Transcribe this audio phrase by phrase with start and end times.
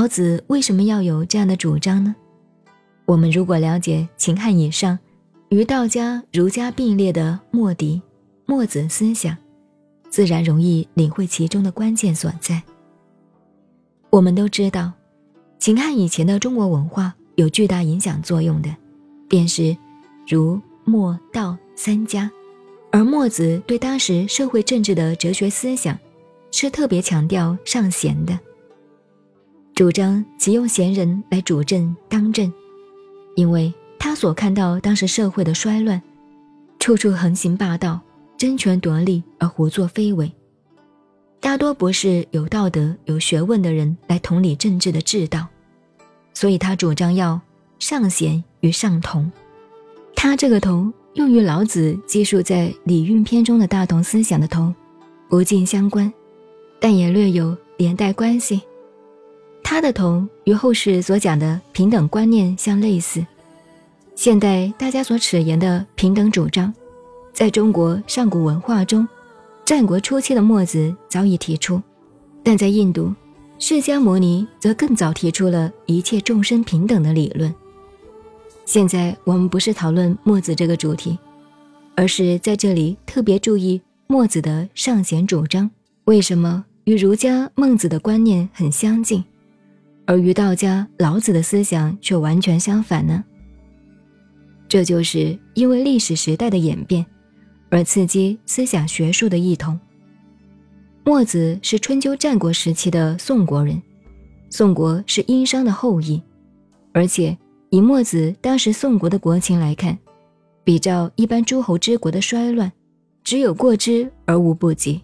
[0.00, 2.16] 老子为什么要有这样的主张呢？
[3.04, 4.98] 我们如果了解秦汉以上
[5.50, 8.00] 与道家、儒家并列的墨翟、
[8.46, 9.36] 墨子思想，
[10.08, 12.62] 自然容易领会其中的关键所在。
[14.08, 14.90] 我们都知道，
[15.58, 18.74] 秦汉以前的中国文化有巨大影响作用的，
[19.28, 19.76] 便是
[20.26, 22.30] 儒、墨、道三家，
[22.90, 25.94] 而墨子对当时社会政治的哲学思想，
[26.50, 28.38] 是特别强调尚贤的。
[29.80, 32.52] 主张启用贤人来主政当政，
[33.34, 36.02] 因为他所看到当时社会的衰乱，
[36.78, 37.98] 处处横行霸道、
[38.36, 40.30] 争权夺利而胡作非为，
[41.40, 45.46] 大多不是有道德、有学问的人来统理政治的治道，
[46.34, 47.40] 所以他主张要
[47.78, 49.32] 尚贤与尚同。
[50.14, 54.74] 他这个同用于老子记述在《礼运篇》中的大同思想的同，
[55.30, 56.12] 不尽相关，
[56.78, 58.60] 但也略有连带关系。
[59.70, 63.24] 他的同与后世所讲的平等观念相类似，
[64.16, 66.74] 现代大家所齿言的平等主张，
[67.32, 69.06] 在中国上古文化中，
[69.64, 71.80] 战国初期的墨子早已提出，
[72.42, 73.14] 但在印度，
[73.60, 77.54] 释迦牟尼则更早提出了一切众生平等的理论。
[78.64, 81.16] 现在我们不是讨论墨子这个主题，
[81.94, 85.70] 而是在这里特别注意墨子的尚贤主张
[86.06, 89.22] 为什么与儒家孟子的观念很相近。
[90.10, 93.22] 而与道家老子的思想却完全相反呢？
[94.66, 97.06] 这就是因为历史时代的演变，
[97.68, 99.78] 而刺激思想学术的异同。
[101.04, 103.80] 墨子是春秋战国时期的宋国人，
[104.50, 106.20] 宋国是殷商的后裔，
[106.92, 109.96] 而且以墨子当时宋国的国情来看，
[110.64, 112.72] 比照一般诸侯之国的衰乱，
[113.22, 115.00] 只有过之而无不及。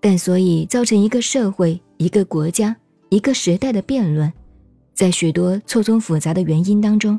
[0.00, 2.74] 但所以造成一个社会、一个国家。
[3.10, 4.32] 一个时代的辩论，
[4.94, 7.18] 在许多错综复杂的原因当中，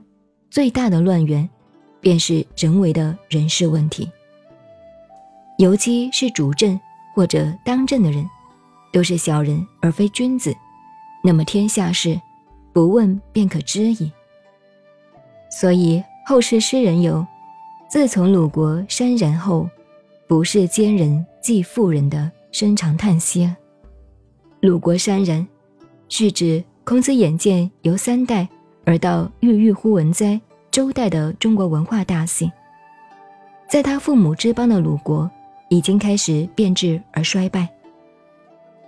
[0.50, 1.48] 最大的乱源，
[2.00, 4.10] 便是人为的人事问题。
[5.58, 6.80] 尤其是主政
[7.14, 8.26] 或者当政的人，
[8.94, 10.56] 都是小人而非君子，
[11.22, 12.18] 那么天下事，
[12.72, 14.10] 不问便可知矣。
[15.60, 17.28] 所以后世诗人有
[17.92, 19.70] “自从鲁国山然后，
[20.26, 23.54] 不是奸人即妇人”的深长叹息。
[24.62, 25.46] 鲁国山然。
[26.14, 28.46] 是指孔子眼见由三代
[28.84, 30.40] 而到郁郁乎文哉
[30.70, 32.52] 周代的中国文化大兴，
[33.70, 35.32] 在他父母之邦的鲁国
[35.70, 37.66] 已经开始变质而衰败，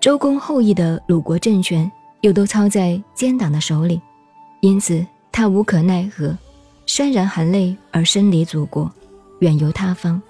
[0.01, 1.89] 周公后裔的鲁国政权
[2.23, 4.01] 又都操在奸党的手里，
[4.59, 6.37] 因此他无可奈何，
[6.85, 8.91] 潸然含泪而身离祖国，
[9.39, 10.21] 远游他方。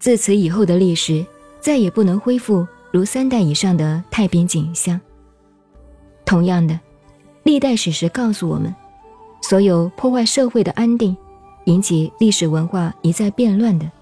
[0.00, 1.24] 自此以后的历史
[1.60, 5.00] 再也不能恢复如三代以上的太平景象。
[6.32, 6.80] 同样的，
[7.42, 8.74] 历代史实告诉我们，
[9.42, 11.14] 所有破坏社会的安定、
[11.66, 13.92] 引起历史文化一再变乱的，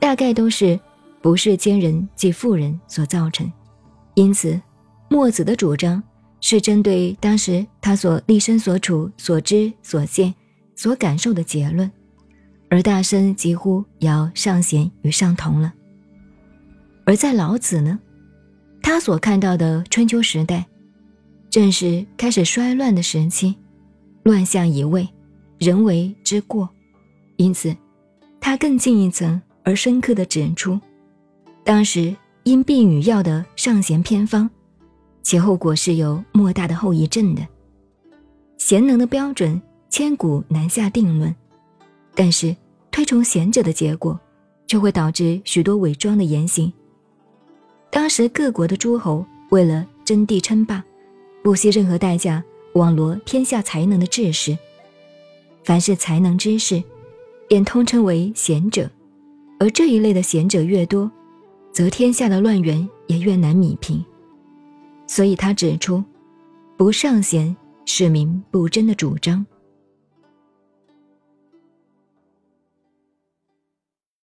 [0.00, 0.80] 大概都是
[1.20, 3.52] 不是奸人即妇人所造成。
[4.14, 4.58] 因此，
[5.10, 6.02] 墨子的主张
[6.40, 10.34] 是针对当时他所立身所处、所知所见、
[10.74, 11.92] 所感受的结论，
[12.70, 15.74] 而大声疾呼要尚贤与尚同了。
[17.04, 17.98] 而在老子呢，
[18.80, 20.64] 他所看到的春秋时代。
[21.50, 23.54] 正是开始衰乱的时期，
[24.24, 25.08] 乱象已位，
[25.58, 26.68] 人为之过，
[27.36, 27.74] 因此，
[28.40, 30.78] 他更进一层而深刻地指出，
[31.64, 34.50] 当时因病与药的尚贤偏方，
[35.22, 37.46] 其后果是有莫大的后遗症的。
[38.58, 41.34] 贤能的标准千古难下定论，
[42.14, 42.54] 但是
[42.90, 44.18] 推崇贤者的结果，
[44.66, 46.70] 就会导致许多伪装的言行。
[47.90, 50.84] 当时各国的诸侯为了争地称霸。
[51.46, 52.42] 不惜任何代价
[52.72, 54.58] 网罗天下才能的志士，
[55.62, 56.82] 凡是才能之士，
[57.46, 58.90] 便通称为贤者。
[59.60, 61.08] 而这一类的贤者越多，
[61.70, 64.04] 则天下的乱源也越难弭平。
[65.06, 66.02] 所以他指出，
[66.76, 69.46] 不尚贤，是民不争的主张。